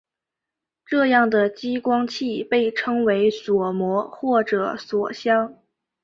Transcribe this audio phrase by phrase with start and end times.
[0.83, 5.55] 这样的激光器被称为锁模或者锁相。